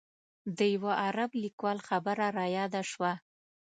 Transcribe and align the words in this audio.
د 0.57 0.59
یوه 0.75 0.93
عرب 1.05 1.29
لیکوال 1.43 1.77
خبره 1.87 2.25
رایاده 2.39 2.81
شوه. 2.91 3.11